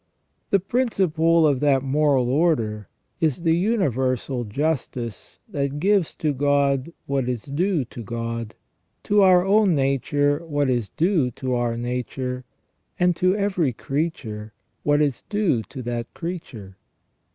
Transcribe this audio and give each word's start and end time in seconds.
The 0.49 0.59
principle 0.59 1.45
of 1.45 1.59
that 1.59 1.83
moral 1.83 2.27
order 2.27 2.89
is 3.19 3.43
the 3.43 3.55
universal 3.55 4.45
justice 4.45 5.37
that 5.47 5.79
gives 5.79 6.15
to 6.15 6.33
God 6.33 6.91
what 7.05 7.29
is 7.29 7.43
due 7.43 7.85
to 7.85 8.01
God, 8.01 8.55
to 9.03 9.21
our 9.21 9.45
own 9.45 9.75
nature 9.75 10.43
what 10.43 10.71
is 10.71 10.89
due 10.89 11.29
to 11.29 11.53
our 11.53 11.77
nature, 11.77 12.45
and 12.99 13.15
to 13.17 13.35
every 13.35 13.73
creature 13.73 14.53
what 14.81 15.03
is 15.03 15.21
due 15.29 15.61
to 15.69 15.83
that 15.83 16.11
creature. 16.15 16.77